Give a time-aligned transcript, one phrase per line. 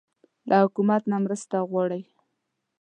[0.49, 2.03] له حکومت نه مرسته غواړئ؟